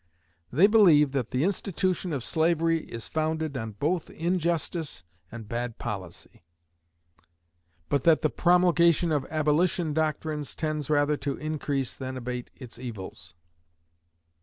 They 0.51 0.65
believe 0.65 1.11
that 1.11 1.29
the 1.29 1.43
institution 1.43 2.11
of 2.11 2.23
slavery 2.23 2.85
is 2.91 3.07
founded 3.07 3.55
on 3.55 3.73
both 3.73 4.09
injustice 4.09 5.03
and 5.31 5.47
bad 5.47 5.77
policy; 5.77 6.41
but 7.87 8.03
that 8.05 8.23
the 8.23 8.31
promulgation 8.31 9.11
of 9.11 9.27
abolition 9.29 9.93
doctrines 9.93 10.55
tends 10.55 10.89
rather 10.89 11.17
to 11.17 11.37
increase 11.37 11.95
than 11.95 12.17
abate 12.17 12.49
its 12.55 12.79
evils. 12.79 13.35